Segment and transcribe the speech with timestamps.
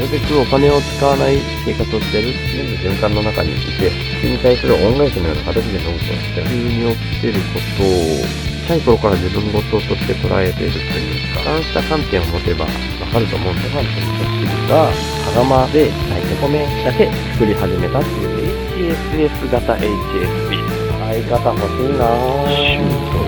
[0.00, 12.70] るべくお金を使わない生活をしてる全部循環の中にいて、それに対する恩返しのような形でノートをして、急に起きてることを、小さい頃から自分事として捉えているというか、そうした観点を持てばわ
[13.12, 20.80] かると思うんで、ファンという人が、羽釜で炊いて米だけ作り始めたっていう HSS 型 HSP。
[21.10, 22.80] 相方欲しいなぁ。
[23.10, 23.18] と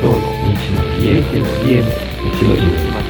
[0.00, 0.14] 小の
[0.54, 1.90] 日の家の家の
[2.30, 3.01] 日の家。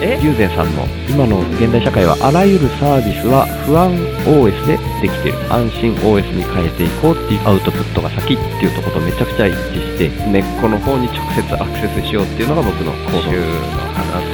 [0.00, 3.92] 友禅さんの今の現代社会はあらゆるサービスは不安
[4.24, 5.52] OS でできてる。
[5.52, 13.22] 安心 OS に変えていこうっていうアウトプットが先っていうとことめちゃくちゃ一致して根っこの方に直接アクセスしようっていうのが僕の行動。
[13.28, 13.44] 週の
[13.92, 14.24] 話。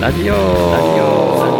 [0.00, 0.32] ラジオ。
[0.32, 1.00] ラジ
[1.52, 1.55] オ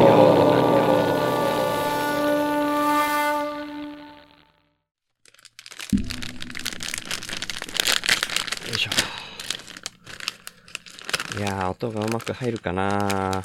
[11.77, 13.43] 音がうまく入るかな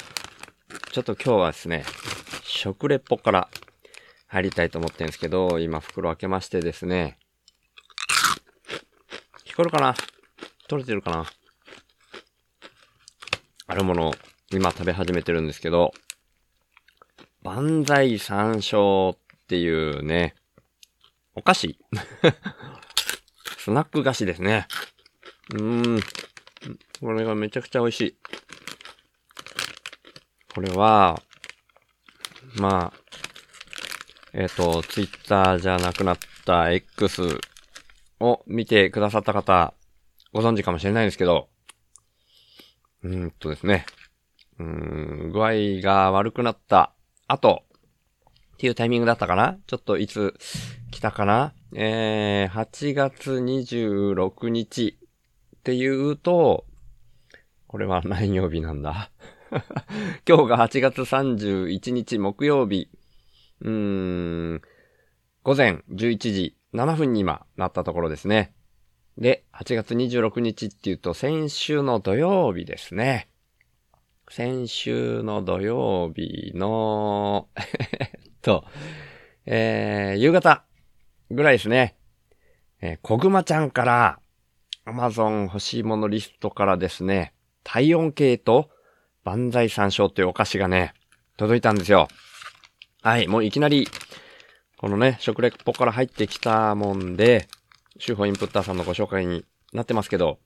[0.90, 1.84] ちょっと今日はですね、
[2.42, 3.48] 食レポから
[4.26, 7.18] 入りたいと思ってるんですけど、今袋開けましてですね、
[9.44, 9.94] 聞こえるかな？
[10.66, 11.26] 取れてるかな？
[13.66, 14.14] あるものを
[14.50, 15.92] 今食べ始めてるんですけど、
[17.42, 20.34] 万歳山椒っていうね、
[21.34, 21.78] お菓子
[23.58, 24.66] スナック菓子ですね。
[25.52, 26.00] うーん。
[27.02, 28.16] これがめちゃくちゃ美味しい。
[30.54, 31.20] これは、
[32.60, 32.98] まあ、
[34.32, 37.40] えっ、と、ツイッターじゃなくなった X
[38.20, 39.74] を見てくださった方、
[40.32, 41.48] ご存知かもしれないですけど、
[43.02, 43.84] うーんとですね、
[44.60, 44.66] うー
[45.28, 46.94] ん、具合が悪くなった
[47.26, 47.64] 後、
[48.54, 49.58] っていうタイミングだったかな？
[49.66, 50.34] ちょっといつ
[50.92, 51.52] 来たかな？
[51.74, 54.98] えー、8月26日
[55.56, 56.64] っていうと、
[57.72, 59.10] これは何曜日なんだ？
[60.28, 62.90] 今日が8月31日木曜日。
[63.62, 63.70] うー
[64.56, 64.62] ん、
[65.42, 68.52] 午前11時7分に今なったところですね。
[69.16, 73.30] で、8月26日っていうと先週の土曜日ですね。
[74.28, 78.66] 先週の土曜日の、えっと、
[79.46, 80.66] えー、夕方
[81.30, 81.96] ぐらいですね。
[82.82, 84.20] えー、こぐまちゃんから、
[84.84, 87.32] アマゾン欲しいものリストからですね、
[87.64, 88.70] 体温計と
[89.24, 90.94] 万歳山椒っていうお菓子がね、
[91.36, 92.08] 届いたんですよ。
[93.02, 93.88] はい、もういきなり、
[94.78, 97.48] このね、食レポから入ってきたもんで、
[98.04, 100.38] 手法インプッターさんのご紹介になってますけど、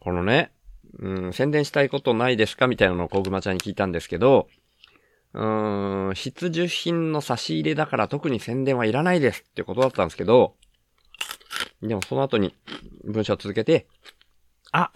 [0.00, 0.52] このね、
[0.98, 4.48] うん、宣伝したいことないですかみたいなのをこぐまちゃんに聞いたんですけど、
[5.32, 10.54] うーん、必需品の差し入れだから特に宣伝はいらないですってことだったんですけど、
[11.82, 12.54] でもその後に
[13.04, 13.86] 文章を続けて、
[14.72, 14.92] あ、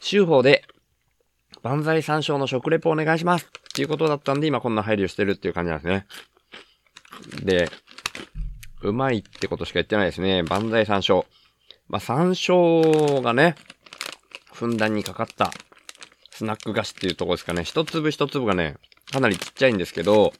[0.00, 0.64] 週報で、
[1.66, 6.06] 万歳参照の食レポお願いしますっていうことだったんで今こんな配慮してるっていう感じなんですね。
[7.42, 7.68] で、
[8.82, 10.44] うまいってことしか言ってないですね。
[10.44, 11.24] 万歳山椒。
[11.88, 13.56] まあ、山椒がね、
[14.52, 15.50] ふんだんにかかった
[16.30, 17.64] スナック菓子っていうとこですかね。
[17.64, 18.76] 一粒一粒がね、
[19.10, 20.32] かなりちっちゃいんですけど、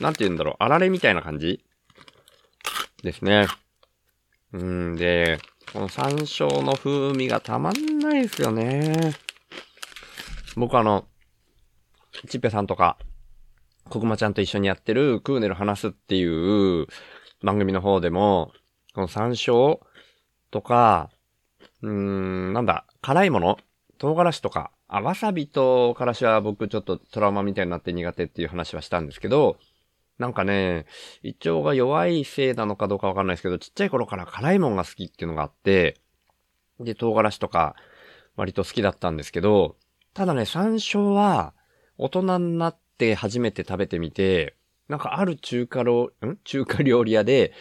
[0.00, 1.62] なんて言うんだろう、あられみたいな感じ？
[3.02, 3.46] ですね。
[4.52, 5.38] うんで、
[5.72, 9.14] この山椒の風味がたまんないですよね。
[10.56, 11.06] 僕あの、
[12.28, 12.96] ちっぺさんとか、
[13.88, 16.86] こぐまちゃんと一緒にやってるクーネル話すっていう
[17.42, 18.52] 番組の方でも、
[18.94, 19.80] この山椒
[20.50, 21.10] とか、
[21.82, 23.58] うーん、なんだ、辛いもの
[23.98, 29.56] 唐辛子とか、あ、わさびとからしは僕ちょっとトラウマみたいになって苦手っていう話はしたんですけど、
[30.18, 30.86] なんかね、
[31.22, 35.98] 胃腸が弱いせいなのかどうかわかんないですけど、ちっちゃい頃から辛いもんが好きっていうのがあって、
[36.78, 37.74] で、唐辛子とか
[38.36, 39.76] 割と好きだったんですけど、
[40.14, 41.54] ただね、山椒は
[41.98, 44.54] 大人になって初めて食べてみて、
[44.88, 46.36] なんかある中華料、ん？
[46.44, 47.52] 中華料理屋で、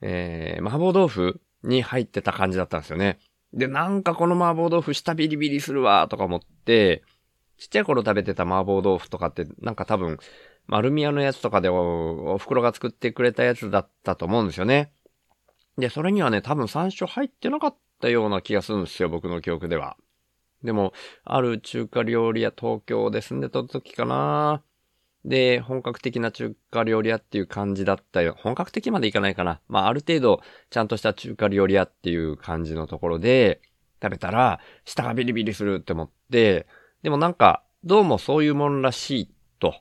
[0.00, 3.18] えー、麻婆豆腐に入ってた感じだったんですよね。
[3.52, 7.02] で、なんかこの麻婆豆腐下ビリビリするわ、とか思って、
[7.58, 10.18] ちっちゃい頃食べてた麻婆豆腐とかって、なんか多分、
[10.66, 14.92] 丸宮のやつとかでお、お袋が作ってくれたやつだったと思うんですよね。
[15.76, 19.96] で、それにはね、多分山椒入ってなかったような気がするんですよ、僕の記憶では。
[20.62, 20.92] でも、
[21.24, 24.62] ある中華料理屋、東京で住んでた時かな
[25.24, 28.36] で、本格的な中華料理屋っていう感じだったよ。
[28.38, 29.60] 本格的までいかないかな。
[29.68, 30.40] まあ、ある程度、
[30.70, 33.60] ちゃんとした中華料理屋っていう感じのところで、
[34.02, 36.66] 食べたら、舌がビリビリするって思って、
[37.02, 39.74] でもなんか、どうもそういうもんらしいと、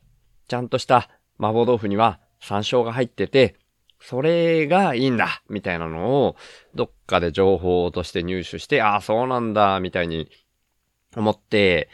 [0.48, 1.10] ちゃんとした
[1.40, 3.56] 麻婆豆腐には山椒が入ってて、
[4.00, 6.36] それがいいんだみたいなのを、
[6.76, 10.30] どっかで情報として入手して、ああ、そうなんだみたいに
[11.18, 11.90] 思って、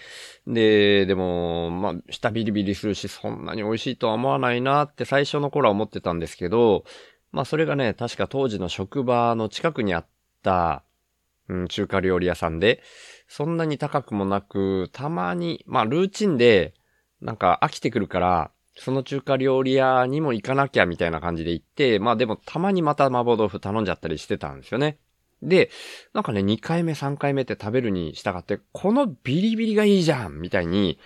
[0.47, 6.83] で、でも、まあ、舌ビリビリするし、そんなに美味しいとは思わないなって最初の頃は思ってたんですけど、
[7.31, 10.05] まあ、それがね、確か当時の職場の近くにあっ
[10.43, 10.83] た、
[11.49, 12.81] うん、中華料理屋さんで、
[13.27, 16.73] そんなに高くもなく、たまに、まあ、ルーチンで、
[17.21, 24.97] なんか飽きてくるから、その中華料理屋にも行かなきゃみたいな感じで行って、まあでもたまにまた麻婆豆腐頼んじゃったりしてたんですよね。
[25.47, 25.69] で、
[26.13, 30.99] なんかね、2回目、3回目って食べるに従って、このビリビリがいいじゃんみたいに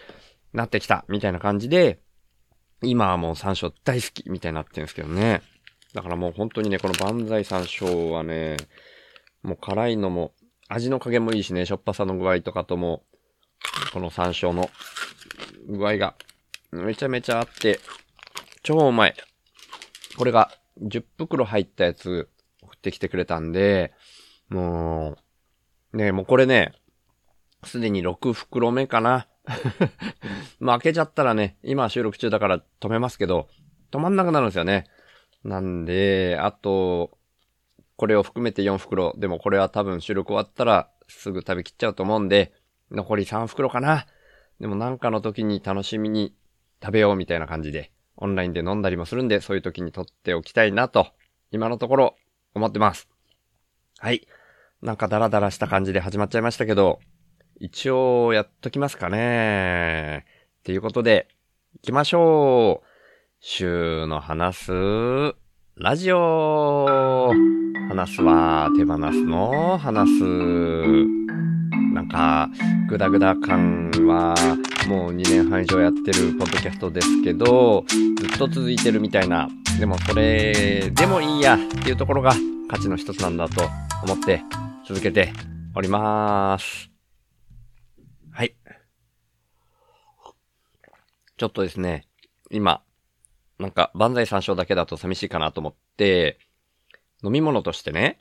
[0.53, 1.99] なってきたみたいな感じで、
[2.81, 5.41] 今はもう山椒大好きみたいになってるんですけどね。
[5.93, 8.57] だからもう本当にね、この万歳山椒はね、
[9.41, 10.33] もう辛いのも、
[10.69, 13.03] 味の加減もいいしね、しょっぱさの具合とかとも、
[13.93, 14.69] この山椒の
[15.67, 16.15] 具合が
[16.71, 17.79] めちゃめちゃあって、
[18.63, 19.15] 超うまい。
[20.17, 20.51] これが
[20.81, 22.29] 10袋入ったやつ
[22.61, 23.93] 送ってきてくれたんで、
[24.49, 25.17] も
[25.93, 26.73] う、ねもうこれね、
[27.63, 29.27] すでに6袋目かな。
[30.59, 33.47] まあ開けちゃったらね、今収録中だから止めますけど、
[33.91, 34.85] 止まんなくなるんですよね。
[35.43, 37.17] なんで、あと、
[37.95, 39.13] これを含めて4袋。
[39.17, 42.53] でもこれは多分収録終わったらすぐ食べきっちゃうと思うんで、
[42.91, 44.05] 残り3袋かな。
[44.59, 46.35] でもなんかの時に楽しみに
[46.81, 51.07] 食べようみたいな感じで、オンラインで飲んだりもするんで、そういう時に撮っておきたいなと、
[51.51, 52.15] 今のところ
[52.53, 53.07] 思ってます。
[53.99, 54.27] はい。
[54.81, 56.99] なんかダラダラした感じで始まっちゃいましたけど、
[57.59, 60.25] 一応やっときますかね。
[60.59, 61.27] っていうことで、
[61.75, 62.87] 行きましょう。
[63.39, 64.71] 週の話す、
[65.75, 67.31] ラジオ
[67.89, 70.23] 話すは手放すの話す。
[71.93, 72.49] なんか、
[72.87, 74.35] グダグダ感は、
[74.87, 79.49] もう2年半以上やってるポッドキャストですけど、ずっと続いてるみたいな。
[79.79, 82.33] でもそれでもいいやっていうところが
[82.67, 83.61] 価値の一つなんだと
[84.03, 84.41] 思って
[84.87, 85.33] 続けて
[85.75, 86.89] おります。
[88.31, 88.55] はい。
[91.35, 92.07] ちょっとですね、
[92.51, 92.81] 今、
[93.59, 96.39] なんか万歳三唱だけだと寂しいかなと思って、
[97.21, 98.19] 飲み物としてね、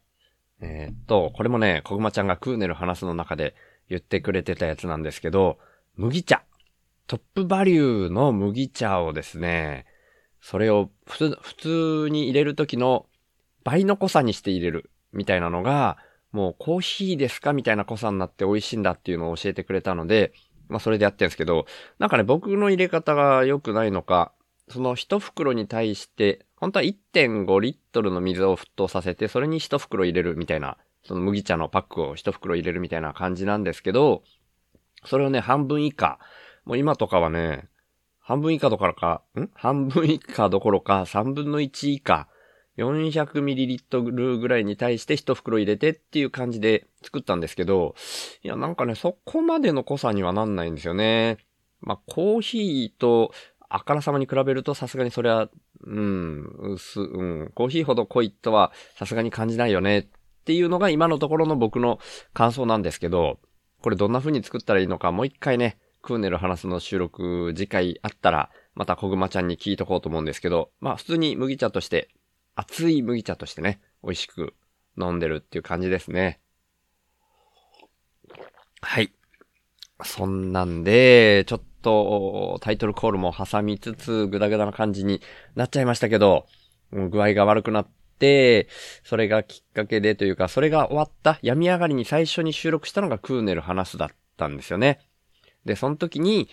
[0.61, 3.55] えーっと、これもね、こぐまちゃんがクーネル話すの中で
[3.89, 5.59] 言ってくれてたやつなんですけど、
[5.95, 6.43] 麦茶。
[7.07, 9.87] トップバリューの麦茶をですね、
[10.41, 13.07] それを普通、普通に入れる時の
[13.63, 15.99] 倍の濃さにして入れるみたいなのが、
[16.37, 20.35] もうコーヒーですかみたいな濃さになって美味しいんだっていうのを教えてくれたので、
[20.69, 21.65] まあそれでやってるんですけど、
[21.99, 24.33] なんかね、僕の入れ方が良くないのか、
[24.69, 34.23] その一袋に対して、本当は1.5リットルの水を沸騰させて、それに一袋入れるみたいな、その麦茶のパックを一袋入れるみたいな感じなんですけど、
[35.07, 36.19] それをね、半分以下。
[36.67, 37.69] もう今とかはね、
[38.21, 42.29] 半分以下どころか、ん半分以下どころか、3分の1以下、
[42.79, 47.95] 400ml ぐらいに対して一袋入れてっていう感じで作ったんですけど、
[48.43, 51.39] いや、なんかね、そこまでの濃さにはなんないんですよね。
[51.81, 53.33] まあ、コーヒーと
[53.69, 55.49] あからさまに比べるとさすがにそれは、
[55.85, 60.07] うん、薄、うん、コーヒーほど濃いとはさすがに感じないよねっ
[60.45, 61.99] ていうのが今のところの僕の
[62.33, 63.39] 感想なんですけど、
[63.83, 72.09] これどんな風に作ったらいいのかもう一回ね、クーネル話すの収録次回あったら、また小熊ちゃんに聞いとこうと思うんですけど、まあ普通に麦茶として、
[72.57, 74.55] 熱い麦茶としてね、美味しく
[74.99, 76.41] 飲んでるっていう感じですね。
[78.81, 79.13] はい。
[80.03, 85.21] そんなんで、ちょっとタイトルコールも挟みつつ、グダグダな感じに
[85.55, 86.47] なっちゃいましたけど、
[86.93, 88.69] 具合が悪くなって、
[89.05, 95.01] それがきっかけでというか、それが終わった病み上がりに最初に収録したのがクーネル話すだったんですよね。
[95.65, 96.49] で、その時に、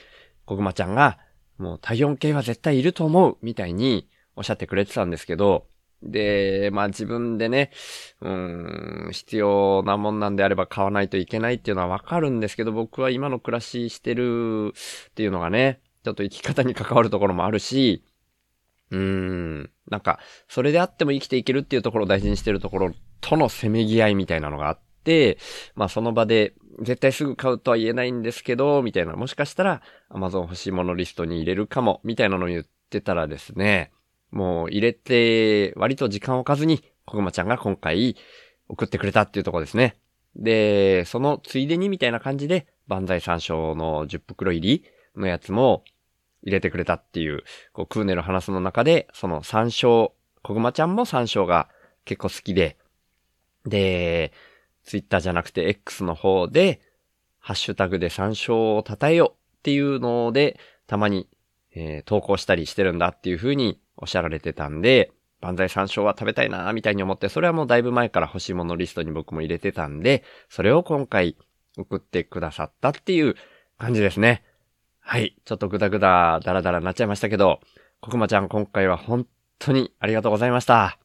[0.45, 1.17] こぐまちゃんが、
[1.57, 5.67] もう体温計は絶対いると思う、みたいにおっしゃってくれてたんですけど、
[6.03, 7.71] で、まあ自分でね、
[8.21, 14.73] うん、必要なもんなんであれば買わないといけないっていうのはわかるんですけど、僕は今の暮らししてる
[15.09, 18.03] っていうのがね、ちょっと生き方に関わるところもあるし、
[18.91, 19.69] うーん。
[19.89, 22.91] なんか、それであっても生きていけるっていうところを大事にしてるところ
[23.21, 25.37] とのせめぎ合いみたいなのがあって、
[25.75, 29.81] まあその場で絶対すぐ買うとは言えないんですけど、みたいな、もしかしたら
[30.11, 33.91] Amazon 欲しいものリストに入れるかも、みたいなのを言ってたらですね、
[34.33, 38.17] もう入れて、割と時間を置かずに、こぐまちゃんが今回
[38.67, 39.95] 送ってくれたっていうとこですね。
[40.35, 44.85] で、そのついでにみたいな感じで、万歳三章の10袋入り
[45.15, 45.83] のやつも
[46.41, 50.11] 入れてくれたっていう、こう、クーネル話すの中で、その山椒、
[50.41, 51.69] こぐまちゃんも山椒が
[52.03, 52.77] 結構好きで、
[53.67, 54.33] で、
[54.83, 56.81] ツイッターじゃなくて X の方で、
[57.37, 61.29] ハッシュタグで山椒を称えよっていうので、たまに、
[61.75, 71.35] えー投稿したりしてるんだっていう風におっしゃられてたんで、万歳山椒は食べたいなみたいに思って、それはもうだいぶ前から欲しいものリストに僕も入れてたんで、それを今回
[71.77, 73.35] 送ってくださったっていう
[73.77, 74.43] 感じですね。
[75.01, 75.35] はい。
[75.43, 77.59] ちょっとグダグダ、ダラダラなっちゃいましたけど、
[77.99, 79.27] こくまちゃん今回は本
[79.59, 80.97] 当にありがとうございました。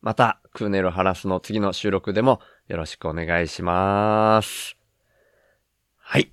[0.00, 4.76] また、クーネルハラスの次の収録でもよろしくお願いします。
[5.98, 6.30] はい。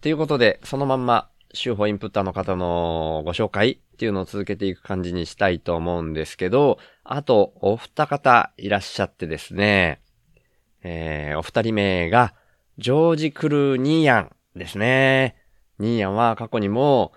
[0.00, 10.00] ということで、そのまんま、週報インプッターの方のご紹介っていうのを続けていく感じにしたいと思うんですけど、あと、お二方いらっしゃってですね、
[10.84, 12.32] えー、お二人目が、
[12.78, 15.34] ジョージ・クルーニーヤンですね。
[15.80, 17.12] ニーヤンは過去にも、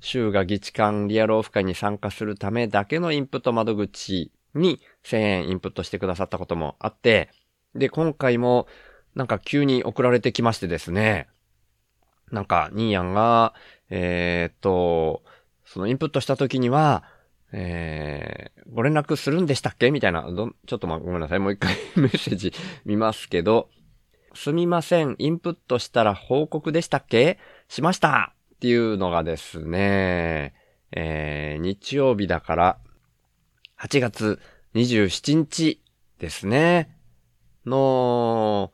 [0.00, 7.28] 州が議地間リアルオフ会に参加するためだけのインプット窓口に1000円インプットしてくださったこともあって、
[7.74, 8.66] で、今回も
[9.14, 11.28] なんか急に送られてきましてですね、
[12.30, 13.52] なんか、ニーヤンが、
[13.90, 15.22] えーっと、
[15.72, 17.02] そのインプットした時には、
[17.50, 19.90] えー、ご連絡するんでしたっけ？
[19.90, 21.38] みたいな、どちょっとま、ごめんなさい。
[21.38, 22.52] もう一回 メッセージ
[22.84, 23.70] 見ますけど、
[24.34, 25.16] すみません。
[25.18, 27.38] インプットしたら報告でしたっけ？
[27.68, 28.34] しました！
[28.54, 30.54] っていうのがですね、
[30.92, 32.78] えー、日曜日だから、
[33.80, 34.40] 8月
[34.74, 35.82] 27日
[36.18, 36.96] ですね、
[37.64, 38.72] の、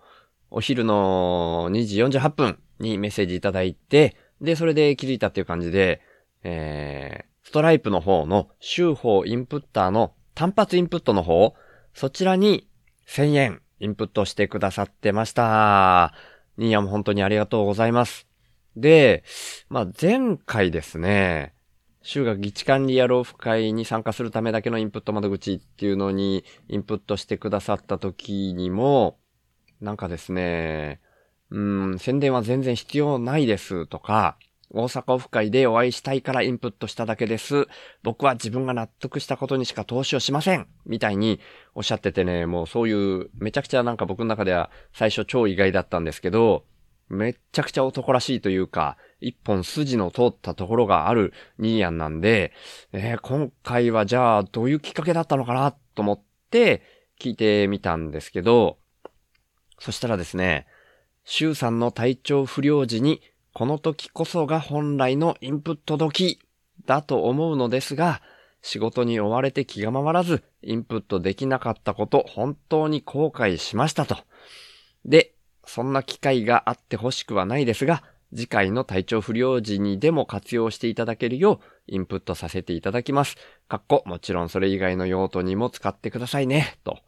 [0.51, 6.01] お昼の2時48分にメッセージいただいて、で、それで気づいたっていう感じで、
[6.43, 11.55] えー、ストライプの方の週報インプッターの単発インプットの方、
[11.95, 12.69] そちらに
[13.07, 16.13] 1000円インプットしてくださってました。
[16.57, 18.27] ニーヤも本当にありがとうございます。
[18.77, 19.25] で、
[19.69, 21.55] まあ、前回ですね、
[22.03, 29.19] 州が議地管理やローフ会に参加するためだけのインプット窓口っていうのにインプットしてくださった時にも、
[29.81, 31.01] なんかですね、
[31.51, 34.37] うん、宣伝は全然必要ないですとか、
[34.71, 37.67] 大阪オフ会でお会いしたいからインプットしただけです。
[38.03, 41.41] 僕は自分が納得したことにしか投資をしませんみたいに
[41.75, 46.65] おっしゃっててね、もうそういう、めちゃくちゃなんか僕の中では最初超意外だったんですけど、
[47.09, 52.53] めっちゃくちゃ男らしいというか、一本筋の通ったところがあるニーヤンなんで、
[52.93, 56.21] えー今回はじゃあどういうきっかけだったのかなと思っ
[56.51, 56.83] て
[57.19, 58.79] 聞いてみたんですけど、
[59.79, 60.67] そしたらですね、
[61.25, 63.23] シュウさんの体調不良時に、
[63.59, 66.39] この時こそが本来のインプット時
[66.87, 68.23] だと思うのですが、
[68.63, 74.17] 仕事に追われて気が回らず、インプットできなかったこと、本当に後悔しましたと。
[75.05, 75.35] で、
[75.67, 83.35] そんな機会があってほしくはないですが、次回の体調不良時にでも活用していただけるよう、インプットさせていただきます。
[83.67, 87.01] かっこ、もちろんそれ以外の用途にも使ってくださいね、と。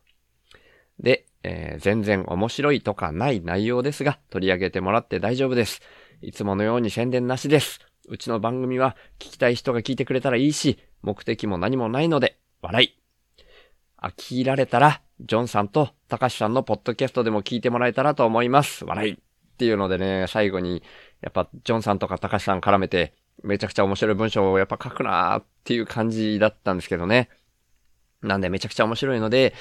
[0.99, 5.81] で、えー全然面白いとかない内容ですが、取り上げてもらって大丈夫です。
[6.23, 7.81] いつものように宣伝なしです。
[8.09, 12.99] うちの番組は聞きたい人が聞いてくれたらいいし、目的も何もないので、笑い。
[13.97, 18.85] 飽きられたら、ジョンさんと高橋さんのポッドキャストでも聞いてもらえたらと思います。
[18.85, 19.13] 笑い。
[19.15, 19.17] っ
[19.57, 20.83] ていうのでね、最後に、
[21.23, 27.31] やっぱ、ジョンさんとか高橋さん絡めて、めちゃくちゃ面白い文章をやっぱ書くなーっていう感じだったんですけどね。
[28.23, 29.55] なんでめちゃくちゃ面白いので、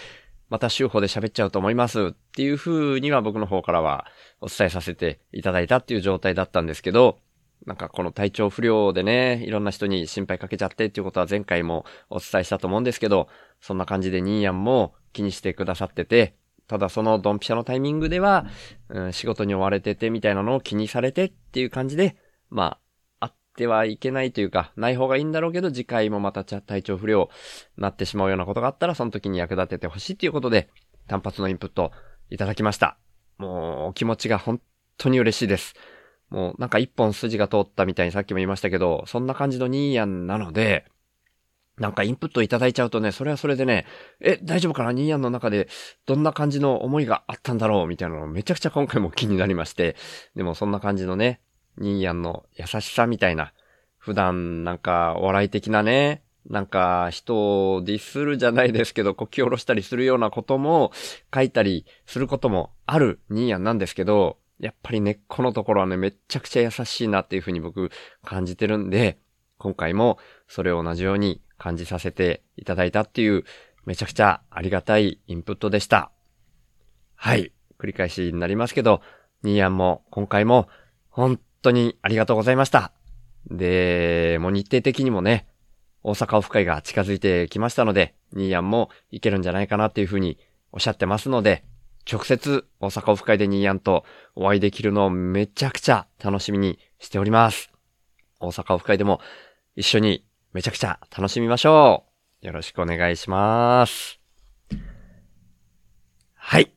[0.49, 4.05] また週報で喋っちゃうと思いますっていう風には僕の方からは
[4.41, 7.19] お伝えさせていただいたっていう状態だったんですけど、
[7.65, 13.27] なんかこの体調不良でね、いろんな人に心配かけちゃってっていうことは前回もお伝えしたと思うんですけど、
[13.61, 16.35] そんな感じでニーヤンも気にしてくださってて、
[16.67, 18.45] ただそのドンピシャのタイミングでは、
[18.89, 22.15] うん、仕事に追われててみたいなのを気にされてっていう感じで、
[22.49, 22.79] まあ、
[23.59, 27.29] てはいけないというか、ない方がいいんだろうけど、次回もまた体調不良
[27.77, 30.69] になってしまうようなことがあったら、その時に役立ててほしいということで、
[31.07, 31.91] 単発のインプット
[32.29, 32.97] いただきました。
[33.37, 34.61] もう、気持ちが本
[34.97, 35.73] 当に嬉しいです。
[36.29, 40.85] もう、なんか一本筋が通ったみたいにさっきも言いましたけど、そんな感じのニーヤンなので、
[41.77, 43.85] なんかインプットいただいちゃうとね、それはそれでね、
[44.19, 44.91] え、大丈夫かな？
[44.91, 45.69] ニーヤンの中で
[46.05, 47.87] どんな感じの思いがあったんだろう？
[47.87, 49.95] みたいなのめちゃくちゃ今回も気になりまして、
[50.35, 51.39] でもそんな感じのね、
[51.79, 53.53] ニーヤンの優しさみたいな、
[53.97, 60.91] 普段なんかお笑い的なね、なんか人をディスるじゃないですけど、こき下ろしたりするようなことも
[61.33, 67.91] 書いたりすることもあるニーヤンなんですけど、やっぱり根っこのところはね、めちゃくちゃ優しいなっていうふうに僕
[68.23, 69.19] 感じてるんで、
[69.57, 70.17] 今回も
[70.47, 73.43] それを同じように感じさせていただいたっていう、
[73.85, 76.11] めちゃくちゃありがたいインプットでした。
[77.15, 77.53] はい。
[77.79, 79.01] 繰り返しになりますけど、
[79.43, 80.67] ニーヤンも今回も
[81.09, 82.91] 本当にありがとうございました。
[83.49, 85.47] で、もう日程的にもね、
[86.03, 90.37] 大阪オフ会が近づいてきましたので、ニーヤンも行けるんじゃないかなっていうふうに
[90.71, 91.63] おっしゃってますので、
[92.11, 97.71] 直接大阪オフ会でニーヤンとお会いできるのをめちゃくちゃ楽しみにしております。
[98.39, 99.19] 大阪オフ会でも
[99.75, 102.05] 一緒にめちゃくちゃ楽しみましょ
[102.41, 102.45] う。
[102.45, 104.19] よろしくお願いします。
[106.33, 106.71] はい。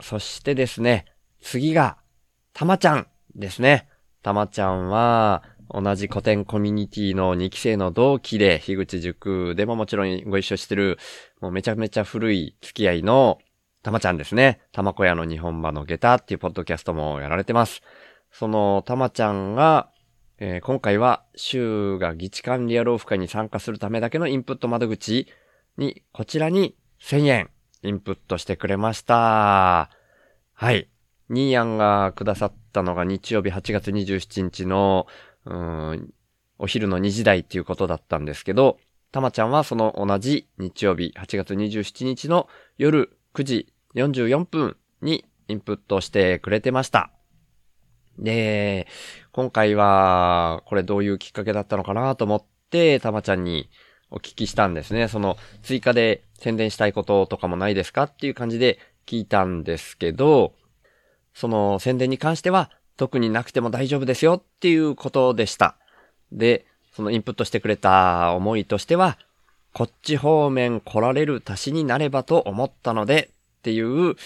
[0.00, 1.06] そしてですね、
[1.42, 1.96] 次が、
[2.52, 3.88] たまちゃんですね。
[4.22, 10.98] たまちゃんは、同じ古典コミュニティの2期生の同期で、樋口塾でももちろんご一緒してる、
[11.40, 13.38] もうめちゃめちゃ古い付き合いの、
[13.82, 14.60] たまちゃんですね。
[14.72, 17.82] たまこ屋の日本場の下駄っていうポッドキャストもやられてます。
[18.30, 19.90] そのたまちゃんが、
[20.38, 25.28] えー今回は、州が議地管リアルオフ会に参加するためだけのインプット窓口
[25.76, 27.50] に、こちらに1000円
[27.82, 29.90] インプットしてくれました。
[30.52, 30.90] はい。
[31.30, 35.06] ニーヤンがくださったのが日曜日8月27日の、
[35.46, 36.10] うん、
[36.58, 38.78] お昼の2時台っていうことだったんですけど、
[39.12, 47.12] たまちゃんはその同じ日曜日8月27日の夜9時44分にインプットしてくれてました。
[48.18, 48.86] で、
[49.32, 53.70] 今回は、これどういうきっかけだったのかなと思って、たまちゃんに
[54.10, 55.08] お聞きしたんですね。
[55.08, 60.54] その、追加で宣伝したいこととかもないですかっていう感じで聞いたんですけど、
[61.40, 65.78] その宣伝に関しては特になくても大丈夫ですよっていうことでした。
[66.32, 69.16] で、そのインプットしてくれた思いとしては、
[69.72, 73.30] こっち方面来られる足しになればと思ったので
[73.60, 74.16] っていう、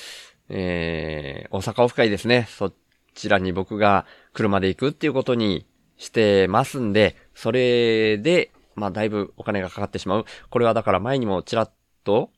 [0.48, 2.48] えー、大阪オフ会ですね。
[2.50, 2.72] そ
[3.14, 5.66] ちらに僕が車で行くっていうことに
[5.98, 10.24] してますんで、それで、まあだいぶお金がかかってしまう。
[10.50, 11.72] これはだから前にもちらっ
[12.02, 12.30] と、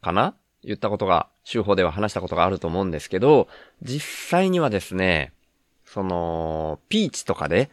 [0.00, 3.48] かな言ったことが、週報では話したことがあると思うんですけど、
[3.82, 5.32] 実際にはですね、
[5.84, 7.70] その、ピーチとかで、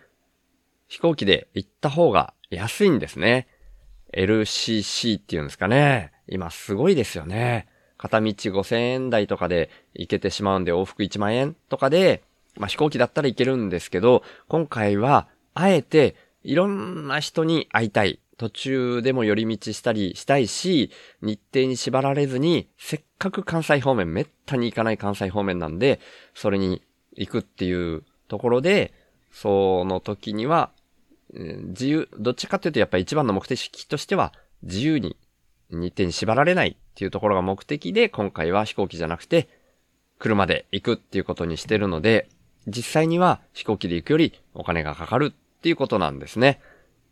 [0.87, 3.47] 飛行機で行った方が安いんですね。
[4.13, 6.11] LCC っていうんですかね。
[6.27, 7.67] 今すごいですよね。
[7.97, 12.23] 片道5000円台とかで行けてしまうんで往復1万円とかで、
[12.57, 18.19] まあ飛行機だったらいけるんですけど、今回はあえていろんな人に会いたい。
[18.39, 25.99] 途中でも寄り道したりしたいし、日程に縛られずに、せっかく関西方面、めったに行かない関西方面なんで、
[26.33, 26.81] それに
[27.17, 28.93] 行くっていうところで、
[29.29, 30.71] その時には、
[31.33, 34.31] 自由、どっちかというとやっぱり一番の目的としては、
[34.63, 35.17] 自由に
[35.69, 39.49] 日程に縛られないっていうところが目的で、今回は飛行機じゃなくて、
[40.17, 42.29] 車で行くっていうことにしてるので、
[42.67, 46.61] 実際には飛行機で行くよりお金がかかるっていうことなんですね。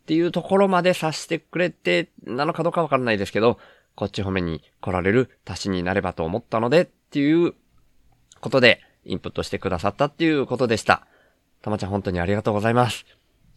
[0.08, 3.60] っていうところまで察してくれて、なのかどうかわからないですけど、
[3.94, 7.56] こっち方面に来られる足しになればと思ったのでっていう
[8.40, 11.06] ことでインプットしてくださったっていうことでした。
[11.62, 13.06] たまちゃん本当にありがとうございます。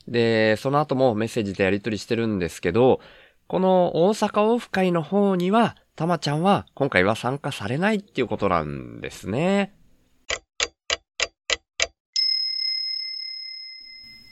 [0.09, 2.99] で、その後もメッセージでやり取りしてるんですけど、
[3.47, 9.73] この大阪オフ会の方には、たまちゃんは今回は参加されないっていうことなんですね。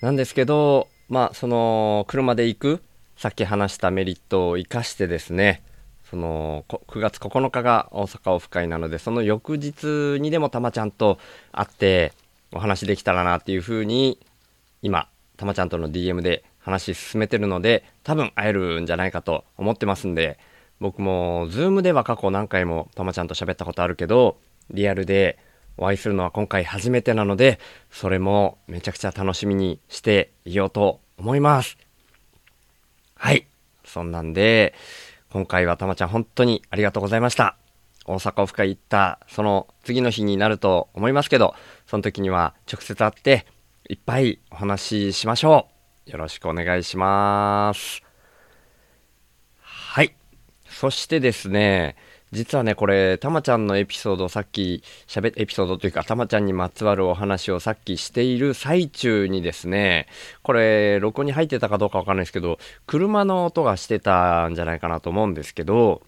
[0.03, 2.83] なんですけど、まあ、その、車で行く、
[3.17, 5.63] さっき話したメリットを活かしてですね、
[6.11, 11.19] その、9月9日が大阪オフ会なので、その翌日にでもたまちゃんと
[11.51, 12.13] 会って
[12.53, 14.19] お話できたらなっていうふうに、
[14.83, 20.39] 今、たまちゃんとの DM で話進めてるので、多分会えるんじゃないかと思ってますんで、
[20.79, 24.37] 僕も、ズームでは過去何回もたまちゃんと喋ったことあるけど、
[24.71, 25.39] リアルで
[25.79, 27.59] お会いするのは今回初めてなので、
[27.91, 31.79] それもめちゃくちゃ楽しみにしていようと思います。
[33.15, 33.47] はい。
[33.85, 34.75] そんなんで、
[35.31, 37.57] 今回はたまちゃん本当にありがとうございました。
[38.07, 41.55] 大阪オフ会行った、その次の日になると思いますけど、
[41.87, 43.47] その時には直接会って、
[43.89, 45.69] いっぱいお話ししましょ
[46.07, 46.11] う。
[46.11, 48.03] よろしくお願いします。
[49.61, 50.15] はい。
[50.67, 51.97] そしてですね、
[52.33, 60.09] 実はね、これ、たまちゃんのエピソードさっき喋っ、エピソードというか、たまちゃんにまつわるお話をさっきしている最中にですね、
[60.43, 66.03] これ、録音に入ってたかどうかわかんないですけど、車の音がしてたんじゃないかなと思うんですけど、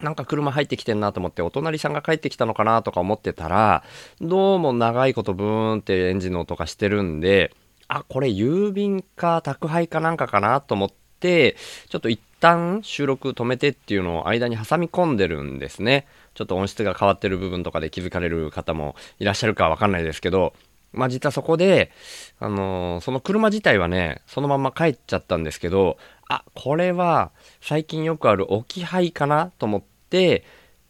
[0.00, 3.84] なんか車入ってきてんなと思って、お隣さんが帰ってきたのかなとか思ってたら、
[4.20, 7.54] どうも長いことブーンってエンジンの音がしてるんで、
[7.88, 11.56] あ、これ郵便か宅配かなんかかなと思って、
[11.88, 16.06] ちょっと一旦収録止めてっていうのを間に挟み込んでるんですね。
[16.34, 20.54] ちょっと音質が変わってる部分とかで気づかれる方もいらっしゃるかわかんないですけど、
[20.92, 21.92] まあ実はそこで、
[22.38, 25.98] あのーその車自体はね、そのまま帰っちゃったんですけど、
[26.28, 30.44] あ、これは最近よくある置き配かなと思って、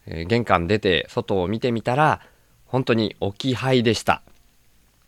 [0.05, 2.21] えー玄関出て外を見てみたら、
[2.65, 4.23] 本当に置き配でした。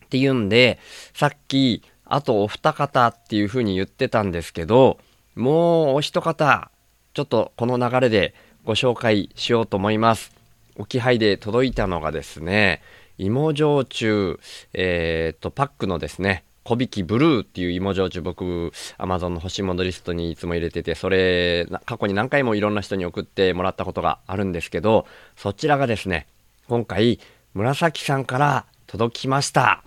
[0.05, 0.79] っていうんで、
[1.13, 4.99] さっき、あとお二方っていう風に言ってたんですけど、
[5.35, 6.69] もうお一方、
[7.13, 10.31] ちょっとこの流れでご紹介しようと思います。
[10.75, 12.81] 置き配で届いたのがですね、
[13.17, 14.39] 芋焼酎、
[14.73, 26.25] えー、と、パックのですね、小引きブルーっていう芋焼酎僕、アマゾンの欲しいものリストにいつも入れてて、それ、過去に何回もいろんな人に送ってもらったことがあるんですけど、そちらがですね、
[26.67, 27.19] 今回、
[27.53, 29.83] 紫さんから届きました。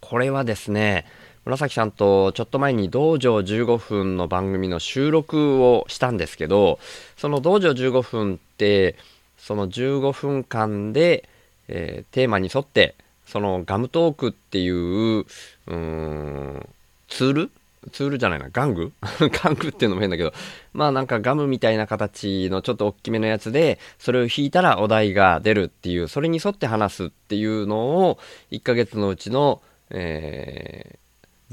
[0.00, 1.06] これはですね、
[1.44, 6.78] 紫さんとちょっと前に道場15分の番組の収録をしたんですけど、
[7.16, 8.96] その道場15分って、
[9.36, 11.28] その15分間で、
[11.68, 12.94] えーテーマに沿って、
[13.26, 15.24] そのガムトークっていう、
[15.66, 16.68] うん、
[17.08, 17.50] ツール？
[17.92, 18.92] ツールじゃないな、玩具？
[19.28, 20.32] 玩具っていうのも変だけど、
[20.72, 28.18] まあなんかガムみたいな形のちょっと大きめのやつで、それを引いたらお題が出るっていう、それに沿って話すっていうのを、
[28.50, 31.03] 1ヶ月のうちの、えー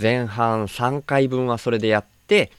[0.02, 2.52] 前半3回分はそれでやって、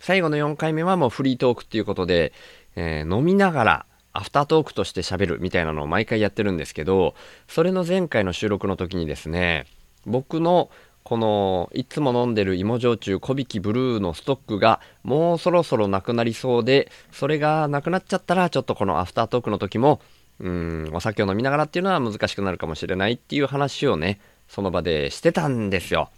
[0.00, 2.32] 最後の4回目はもうフリートークっていうことで、
[2.76, 7.14] えー飲みながらアフタートークとして喋るみたいなのを毎回やってるんですけど、
[7.46, 9.66] それの前回の収録の時にですね、
[10.06, 10.70] 僕の
[11.04, 20.00] このいつも飲んでる芋焼酎小引ブルーのストックがもうそろそろなくなりそうで、それがなくなっちゃったらちょっとこのアフタートークの時も、
[20.40, 26.10] うん、お酒を飲みながらっていうのは難しくなるかもしれないっていう話をね、その場でしてたんですよ。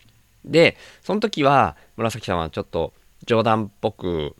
[0.45, 2.93] で、その時は紫さんはちょっと
[3.27, 4.37] 冗談っぽく、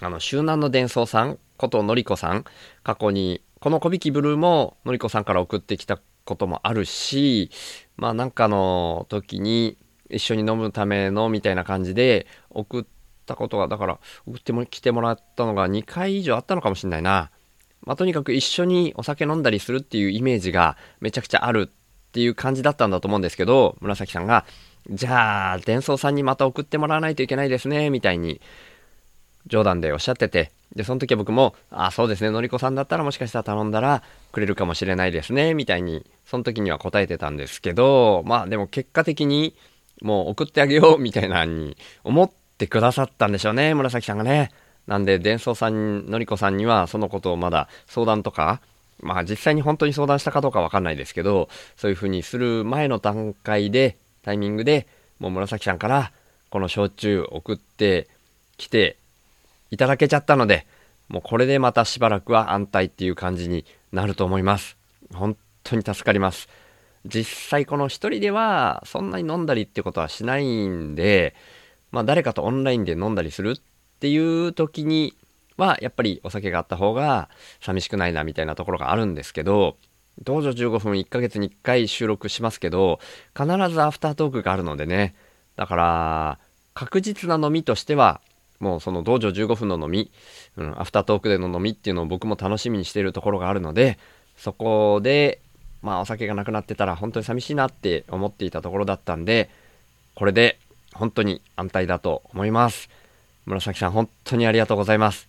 [0.00, 2.44] あの、周南の伝送さんことのりこさん、
[2.82, 7.50] 過去に、この小引きブルーものりこさんから送ってきたこともあるし、
[7.96, 9.76] まあなんかの時に
[10.08, 12.84] 一緒に飲むためのみたいな感じで送っ
[13.26, 17.30] たことが、だから送っても来てもらったのが2回以上あったのかもしれないな。
[17.82, 24.44] まあとにかく一緒にお酒飲んだりするっていうイメージがめちゃくちゃあるっていう感じだったんだと思うんですけど、紫さんが、
[24.90, 28.40] じゃあ、伝送さんにまた送ってもらわないといけないですね、みたいに
[29.46, 39.54] 冗談でおっしゃってて、で、その時は僕も、あ、そうですね、のりこさんだったらもしかしたら頼んだらくれるかもしれないですね、みたいに、その時には答えてたんですけど、まあでも結果的に、
[40.00, 44.50] もう送ってあげよう、みたいなに思ってくださったんでしょうね、紫さんがね。
[44.86, 48.60] なんで、伝送さん、のりこさんにはそのことをまだ相談とか、
[49.00, 53.96] まあ実際に本当に相談したかどうかわかんないですけど、そういう風にする前の段階で、
[54.28, 54.86] タイミングで
[55.18, 56.12] もう紫さんから
[56.50, 58.08] この焼酎送って
[58.58, 58.98] きて
[59.70, 60.66] いただけちゃったので、
[61.08, 64.76] もうこれでまたしばらくは安泰っていう感じになると思います。
[65.14, 66.50] 本当に助かります。
[67.06, 71.34] 実際この一人ではそんなに飲んだりってことはしないんで、
[71.90, 73.60] まあ誰かとオンラインで飲んだりするっ
[74.00, 75.16] ていう時に
[75.56, 79.76] はやっぱりお酒があった方が寂しくないなみたいなところがあるんですけど、
[80.24, 83.00] 道場15分1ヶ月に1回収録しますけど、
[83.36, 85.14] 必ずアフタートークがあるのでね。
[85.56, 86.38] だから、
[86.74, 88.20] 確実な飲みとしては、
[88.60, 90.10] もうその道場15分の飲み、
[90.56, 93.98] うん、アフタートークでの飲みっていうのを僕も楽しみにしているところがあるので、
[94.36, 95.40] そこで、
[95.82, 99.48] まあお酒がなくなってたら本当に寂しいなって思っていたところだったんで、
[100.14, 100.58] これで
[100.92, 102.88] 本当に安泰だと思います。
[103.46, 105.28] 紫さん本当にありがとうございます。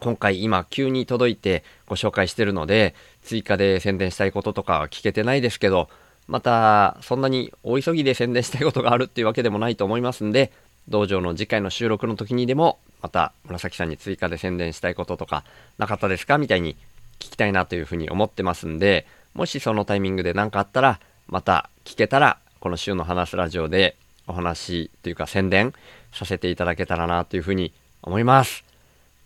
[0.00, 5.88] 今回今急に届いてご紹介してるので、追加で宣伝したいこととかは聞けてないですけど、
[6.26, 10.52] またそんなに大急ぎで宣伝したいことがあるっていうわけでもないと思いますんで、
[10.88, 15.44] 道場の次回の収録の時にでも、また紫さんに追加で宣伝したいこととか
[15.78, 16.76] なかったですかみたいに
[17.18, 25.72] 聞きたいなというふうに思ってますんで、もしそのタイミングで何かあったら、また聞けたら、この週の話すラジオでお話というか宣伝
[26.12, 28.65] させていただけたらなというふうに思います。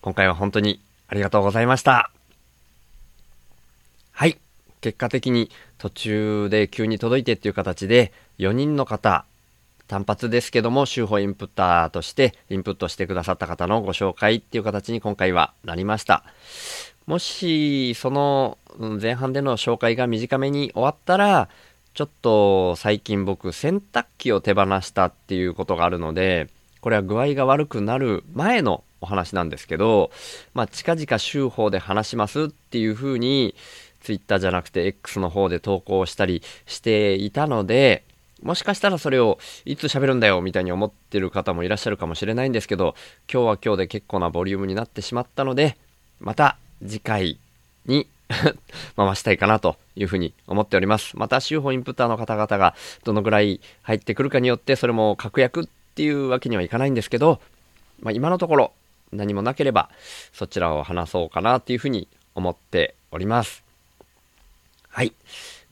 [0.03, 2.11] 今回は本当にありがとうございました。
[4.13, 4.39] はい。
[4.81, 9.27] 結果的に途中で急に届いてっていう形で4人の方、
[9.89, 16.25] 単発ですけども、週報インプッターとしてインプットしてくださった方のご紹介っていう形に今回はなりました。
[17.07, 18.57] もし、その
[19.03, 21.49] 前半での紹介が短めに終わったら、
[21.93, 26.49] ちょっと最近僕洗濯機を手放したっていうことがあるので、
[26.81, 30.11] これは具合が悪くなる前のお話なんですけど、
[30.55, 33.55] まあ近々週報で話しますっていう風に、
[34.01, 38.05] ツイッターじゃなくて X の方で投稿したりしていたので、
[38.43, 42.95] もしかしたらそれをいつ喋るんだよみたいに思ってる方もいらっしゃるかもしれないんですけど
[43.31, 45.77] 今日は今日で結構なボリュームになってしまったので
[46.21, 47.39] また次回
[47.87, 48.07] に
[48.97, 51.17] 回したいかなというふうに思っております。
[51.17, 57.41] また週報インプッターの方々がどのぐらい入ってくるかによってそれも確約っていうわけにはいかないんですけど、
[58.01, 58.73] まあ、今のところ
[59.13, 59.91] 何もなければ
[60.33, 63.65] そちらを話そうかなっていうふうに思っております。
[64.89, 65.13] はい。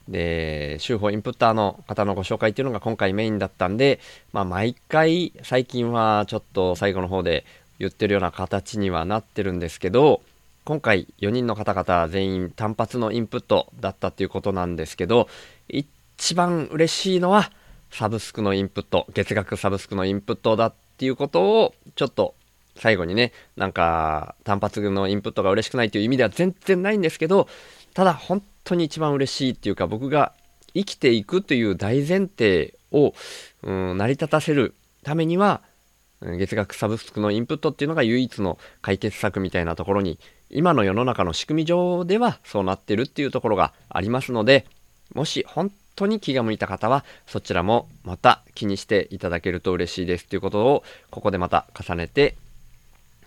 [0.08, 4.00] で、週報インプッターの方のご紹介っていうのが今回メインだったんで、
[4.32, 7.44] まあ、毎回最近はちょっと最後の方で
[7.78, 10.22] 言ってるような形にはなってるんですけど、
[10.64, 15.28] 今回4人の方々全員単発のインプットだったっていうことなんですけど、
[15.68, 17.50] 一番嬉しいのは
[17.90, 22.34] サブスクのインプット、月額サブスクのインプットだっていうことをちょっと
[22.78, 27.48] 最後にね、なんか単発のインプットが嬉しくないという意味では全然ないんですけど、
[27.94, 30.32] ただ本当に一番嬉しいっていうか僕が
[30.74, 33.14] 生きていくという大前提を、
[33.62, 35.62] うん、成り立たせるためには
[36.20, 40.18] 月額サブスクのインプットっていうのが唯一の解決策みたいなところに
[40.50, 44.66] 今の世の中の仕組み上ではそうなってるっていうところがありますので
[45.14, 52.36] もし本当に気が向いた方はそちらもまた気にしていただけると嬉しいですということをここでまた重ねて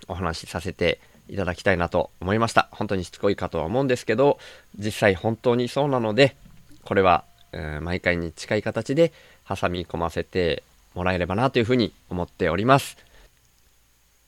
[0.07, 2.67] お話しさせていただきたいなと思いました。
[2.71, 4.39] 本当にしつこいかとは思うんですけど
[4.77, 6.35] 実際本当にそうなので
[6.83, 9.11] これは、えー、毎回に近い形で
[9.47, 12.97] 挟み込ませてもらえればなというふうに思っております。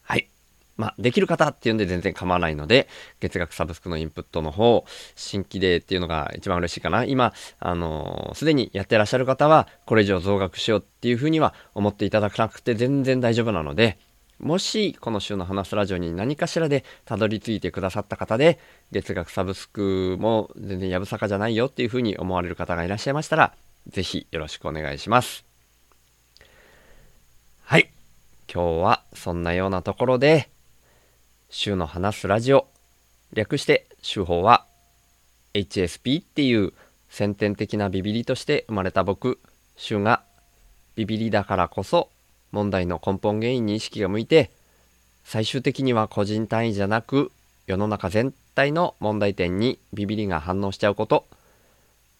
[0.04, 0.28] はい。
[0.76, 2.88] まあ、できる方っていうんで全然構わないので、
[3.20, 7.04] 月額サブスクのインプットの方、新規でっていうのが一番嬉しいかな。
[7.04, 13.98] 今、あのす、でにやってらっしゃる方は、これ以上増額しようっていうふうには思っていただかなくて全然大丈夫なので、
[14.40, 18.60] もしこの週の話すラジオに何かしらでたどり着いてくださった方で
[18.92, 23.54] 月額サブスクも全然やぶさかじゃないよっていうふうに思われる方がいらっしゃいましたら
[23.88, 25.46] 是非よろしくお願いします。
[27.64, 27.92] はい。
[28.54, 30.50] 今日はそんなようなところで
[31.50, 32.68] 週の話すラジオ
[33.32, 34.66] 略して週報は
[35.54, 36.74] HSP っていう
[37.10, 39.40] 先天的なビビリとして生まれた僕
[39.76, 40.24] 週が
[40.96, 42.10] ビビリだからこそ
[42.54, 44.52] 問題の根本原因に意識が向いて
[45.26, 47.32] 最終的には個人単位じゃなく
[47.68, 51.26] 世の中全体の問題点にビビりが反応しちゃうこと。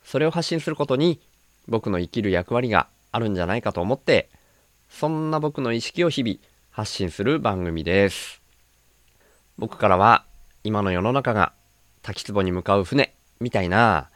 [0.04, 1.20] それを発信することに
[1.68, 4.30] 僕の生きる役割があるんじゃないかと思って
[4.90, 6.38] そんな僕の意識を日々
[6.72, 8.42] 発信する番組です。
[9.58, 10.26] 僕からは
[10.64, 11.54] 今の世の中が
[12.02, 14.10] 滝壺に向かう船みたいな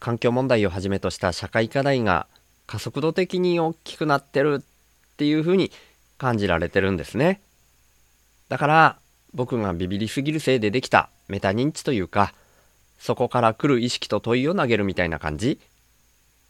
[0.00, 2.26] 環境問題をはじめとした社会課題が
[2.66, 4.64] 加速度的に大きくなってる
[5.16, 5.72] っていうふうに
[6.18, 7.40] 感じられてるんですね。
[8.50, 8.98] だから
[9.32, 12.34] 僕がビビりすぎるせいでできたメタ認知というか
[12.98, 15.58] そこから来る意識と問いを投げるみたいな感じ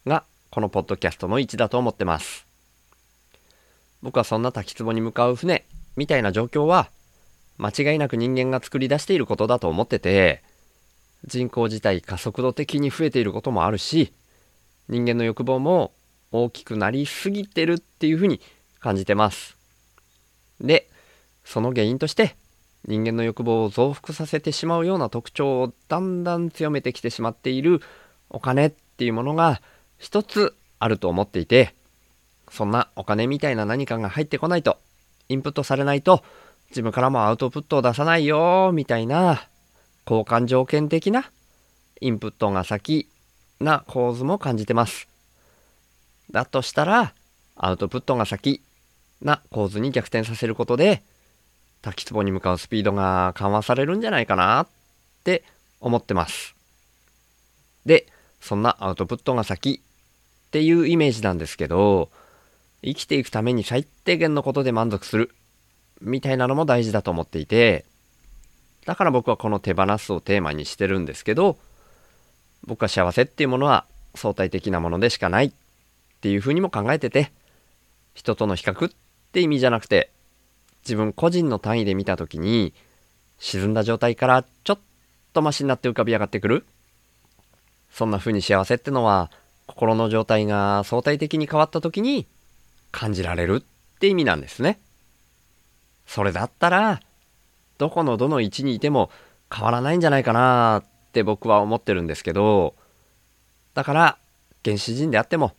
[0.04, 2.44] がこのポッドキャストの位置だと思ってます。
[4.02, 5.64] 僕はそんな滝壺に向かう船
[5.96, 6.90] みたいな状況は
[7.56, 10.42] 間違いなく人間が作り出していることだと思ってて
[11.24, 14.12] 人口自体加速度的に増えていることもあるし
[14.88, 15.92] 人間の欲望も
[16.30, 18.40] 大きくなりすぎてるっていうふうに
[18.80, 19.56] 感じてます。
[20.60, 20.88] で、
[21.44, 22.36] その原因として
[22.86, 27.80] 人間の欲望を増幅させてしまうような特徴をだんだん強めてきてしまっている
[28.30, 29.60] お金っていうものが
[29.98, 31.74] 一つあると思っていて、
[32.50, 34.78] そんなお金みたいな何かが入ってこないと、
[35.28, 36.22] インプットされないと、
[36.70, 39.48] 自分からもアウトプットを出さないよみたいな
[40.06, 41.30] 交換条件的な
[42.00, 43.08] インプットが先
[43.60, 45.08] な構図も感じてます。
[46.30, 47.14] だとしたら
[47.56, 48.62] アウトプットが先
[49.22, 51.02] な構図に逆転させることで
[51.82, 54.66] 滝壺に向かうスピードが緩和されるんじゃないかなっ
[55.24, 55.44] て
[55.80, 56.54] 思ってます。
[57.84, 58.06] で、
[58.40, 62.10] そんなアウトプットが先っていうイメージなんですけど、
[62.82, 65.34] 生きていくために最低限のことで満足する
[66.00, 67.84] みたいなのも大事だと思っていて、
[68.84, 71.56] だから僕はこの手放すをテーマにしてるんですけど、
[72.64, 75.52] 僕は幸せっていうものは相対的なものでしかないっ
[76.20, 77.30] ていうふうにも考えてて、
[78.16, 78.92] 人との比較っ
[79.30, 80.10] て意味じゃなくて、
[80.84, 82.72] 自分個人の単位で見た時に、
[83.38, 84.78] 沈んだ状態からちょっ
[85.34, 86.66] とマシになって浮かび上がってくる。
[87.90, 89.30] そんな風に幸せってのは、
[89.66, 92.26] 心の状態が相対的に変わった時に
[92.90, 94.80] 感じられるって意味なんですね。
[96.06, 97.02] それだったら、
[97.76, 99.10] どこのどの位置にいても
[99.54, 102.74] 変わらないんじゃないかなって僕は思ってるんですけど、
[103.74, 104.18] だから
[104.64, 105.52] 原始人であっても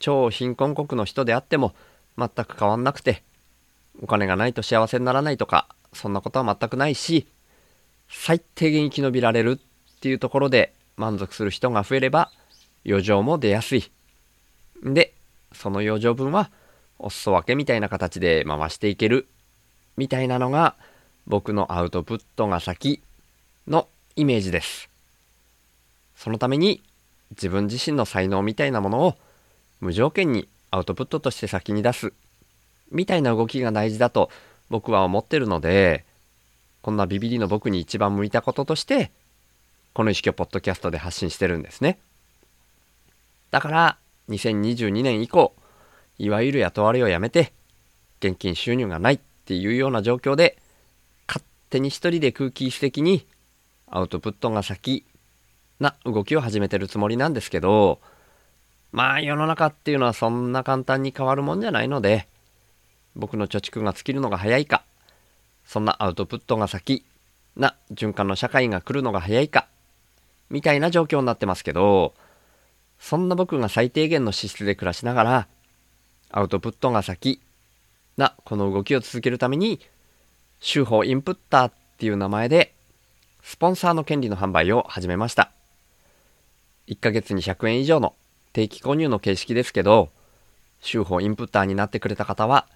[0.00, 1.72] 超貧困国の人であっても
[2.20, 3.22] 全く変わんなくて
[4.02, 7.26] お金がないと幸せにならないとかそんなことは全くないし
[8.08, 12.30] 最低限生き延びられるっていうところで満足する人が増えれば
[12.86, 13.90] 余剰も出やすい。
[14.82, 15.14] で
[15.52, 16.50] その余剰分は
[16.98, 19.28] お裾分けみたいな形で回していける
[19.96, 20.76] みたいなのが
[21.26, 23.02] 僕のアウトプットが先
[23.66, 24.88] のイメージです。
[26.16, 26.82] そのために
[27.30, 29.16] 自分自身の才能みたいなものを
[29.80, 32.12] 無条件にアウトプットとして先に出す
[32.90, 34.30] みたいな動きが大事だと
[34.68, 36.04] 僕は思ってるので
[36.82, 39.10] こんなビビリの僕に一番向いたこととして
[39.92, 41.98] この意識をポッドキャストで発信してるんですね。
[43.50, 45.54] だから2022年以降
[46.18, 47.52] いわゆる雇われをやめて
[48.20, 50.58] 現金収入がないっていうような状況で
[51.26, 53.26] 勝手に一人で空気一的に
[53.88, 55.04] アウトプットが先
[55.80, 58.00] な動きを始めてるつもりなんですけど
[58.92, 62.26] まあ世の中っていうのはそんな簡単に変わるもんじゃないので
[63.16, 64.84] 僕の貯蓄が尽きるのが早いか
[65.64, 67.04] そんなアウトプットが先
[67.56, 69.68] な循環の社会が来るのが早いか
[70.48, 72.14] みたいな状況になってますけど
[72.98, 75.48] そんな僕が最低限の資質で暮らしながら
[76.30, 77.40] アウトプットが先
[78.16, 79.80] なこの動きを続けるために
[80.58, 82.74] 週報インプッターっていう名前で
[83.42, 85.50] スポンサーの権利の販売を始めました。
[86.88, 88.14] 1ヶ月に100円以上の
[88.52, 90.10] 定期購入の形式ですけど
[90.80, 92.66] 週報インプッターになってくれた方は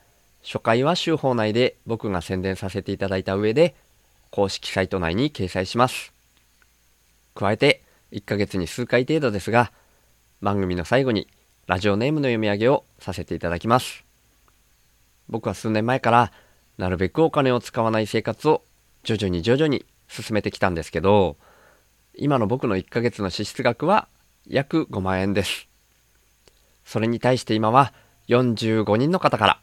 [0.43, 3.75] 初回は週報内で僕が宣伝させていただいた上で
[4.31, 6.13] 公式サイト内に掲載します。
[7.35, 7.83] 加えて
[8.13, 9.73] 1ヶ月に数回程度ですが
[10.43, 11.29] 番組の最後に
[11.67, 14.05] ラジオネームの読み上げをさせていただきます。
[15.29, 16.33] 僕は数年前から
[16.77, 18.63] なるべくお金を使わない生活を
[19.03, 21.37] 徐々に徐々に進めてきたんですけど
[22.15, 24.09] 今の僕の1ヶ月の支出額は
[24.47, 25.69] 約5万円です。
[26.85, 27.93] それに対して今は
[28.29, 29.61] 45人の方から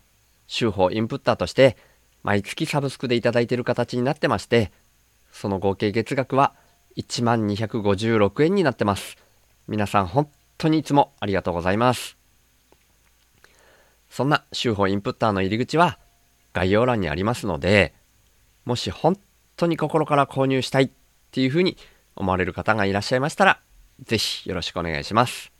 [0.47, 1.77] 週報インプッターとして
[2.23, 4.71] 毎月サブスクでいただいている形になってまして
[5.31, 6.53] その合計月額は
[6.97, 9.17] 1万256円になってます。
[9.67, 12.17] 皆さん本当にいつもありがとうございます。
[14.09, 15.97] そんな週報インプッターの入り口は
[16.53, 17.93] 概要欄にありますので
[18.65, 19.17] もし本
[19.55, 20.89] 当に心から購入したいっ
[21.31, 21.77] ていうふうに
[22.15, 23.61] 思われる方がいらっしゃいましたら
[24.03, 25.51] ぜひよろしくお願いします。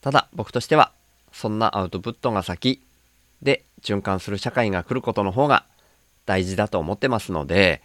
[0.00, 0.92] ただ僕としては
[1.32, 2.82] そんなアウトプットが先
[3.42, 5.64] で循環する社会が来ることの方が
[6.26, 7.82] 大事だと思ってますので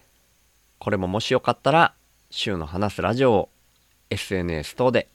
[0.80, 1.94] これももしよかったら
[2.30, 3.50] 週の話すラジオを
[4.10, 5.08] SNS 等で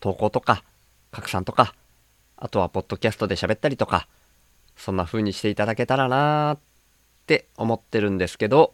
[0.00, 0.64] 投稿とか
[1.10, 1.74] 拡散とか
[2.36, 4.08] あとはポッドキャストで喋ったりとか
[4.76, 6.58] そんな風にしていただけたらなーっ
[7.26, 8.72] て思ってるんですけど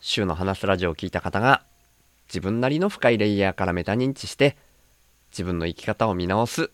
[0.00, 1.62] 週の話すラジオを聞いた方が
[2.28, 4.56] 自分なりの深いレイヤーからメタ認知して
[5.30, 6.70] 自分の生き方を見直す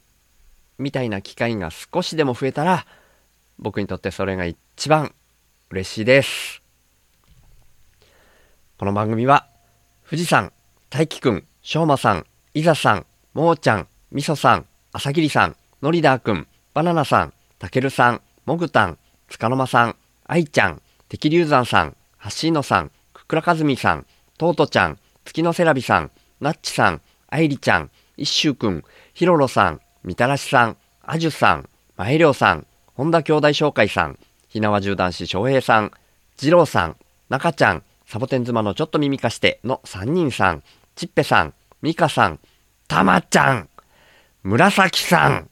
[0.79, 2.87] みたいな機会が少しでも増えたら
[3.59, 5.15] 僕にとってそれが一番
[5.71, 6.63] 嬉しいです。
[8.77, 9.47] この番組は
[10.09, 10.53] 富士山
[10.91, 26.11] 大輝くんしょうまさんいざさんもーちゃんみそさんあさぎりさんのりだーくんバナナさんたけるさんもぐたんつかの間さんあいちゃんてきりゅうざんさんはっしーのさんくくらかずみさんとうとちゃん月のせらびさん
[26.41, 35.91] なっちさんあいりちゃんいっしゅうくんひろろさんみたらしさんあじゅさんまえりょうさん本田兄弟紹介さんひなわじゅう男子翔平さん
[36.37, 36.97] じろうさん
[37.29, 40.63] なかちゃんサボテン妻のちょっと耳かしての3人さん
[40.95, 42.39] ちっぺさんみかさん
[42.87, 43.69] たまちゃん
[44.43, 45.49] 紫さん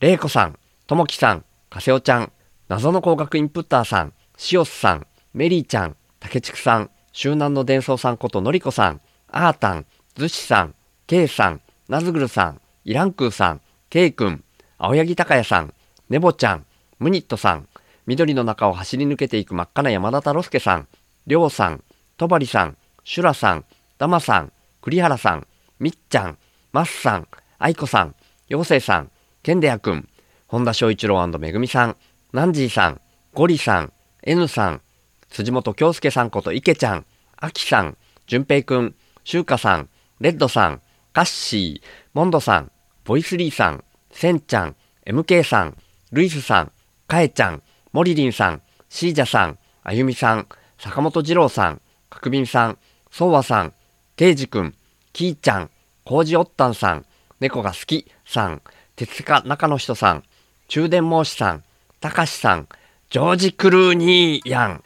[0.00, 2.32] れいこさんともきさんかせおちゃん
[2.68, 10.74] 謎の工学インプッターさんしおすさんメリーちゃんたけちくさん周南の伝送さんことのりこさんあーたんずしさん
[11.08, 14.44] けいさんなずぐるさんイランクーさんけいくん
[14.78, 15.74] 青柳高也さん
[16.08, 16.64] ねぼちゃん
[17.00, 17.66] ムニットさん
[18.06, 20.86] 緑の中を走り抜けていく真っ赤な山田太郎介さん
[21.26, 21.82] りょうさん
[22.16, 23.64] とばりさんシュラさん
[23.98, 25.46] ダマさん栗原さん
[25.80, 26.38] みっちゃん
[26.70, 27.26] まっさん
[27.58, 28.14] あいこさん
[28.48, 29.10] 妖精さん
[29.42, 30.08] けんでやくん
[30.46, 31.96] 本田翔一郎めぐみさん
[32.32, 33.00] ナンジーさん
[33.34, 34.82] ゴリさん N さん
[35.30, 39.88] 辻本京介さんこと池ちゃんあきさん淳平くんしゅうかさん
[40.20, 40.80] レッドさん
[41.12, 42.70] カッシーモンドさん
[43.04, 45.76] ボイスリーさんセンちゃん MK さん
[46.12, 46.72] ルイスさん
[47.06, 50.46] かえちゃんモリリンさんシージャさんあゆみさん
[50.78, 51.80] 坂本二郎さん
[52.10, 52.78] 角瓶さん
[53.10, 53.72] そうわさん
[54.16, 54.74] ケイジくん
[55.12, 55.70] キーちゃん
[56.04, 57.06] コージおったんさん
[57.40, 58.62] 猫が好きさん
[58.96, 60.24] 鉄家中の人さん
[60.68, 61.64] 中電申しさん
[62.00, 62.68] たかしさん
[63.10, 64.82] ジョージ・クルーニーやん。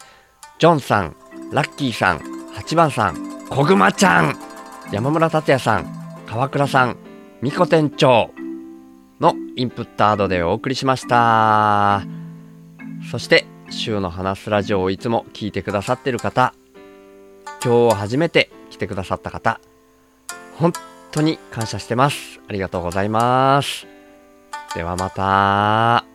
[0.62, 1.16] ジョンさん
[1.50, 2.18] ラッキーさん
[2.54, 4.38] 8番さんこぐまちゃん
[4.92, 6.96] 山村達也さん川倉さん
[7.40, 8.30] みこ店長
[9.18, 12.04] のインプットアードでお送りしました。
[13.10, 16.54] そして週の話すラジオをいつも聞いてくださってる方
[17.64, 19.60] 今日初めて来てくださった方
[20.58, 20.72] 本
[21.10, 22.38] 当に感謝してます。
[22.46, 23.88] ありがとうございます。
[24.76, 26.11] ではまた。